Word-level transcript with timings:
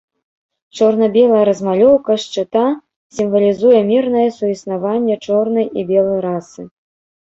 Чорна-белая 0.79 1.41
размалёўка 1.49 2.17
шчыта 2.25 2.65
сімвалізуе 3.19 3.79
мірнае 3.93 4.27
суіснаванне 4.41 5.15
чорнай 5.31 5.73
і 5.79 5.91
белай 5.95 6.19
расы. 6.31 6.61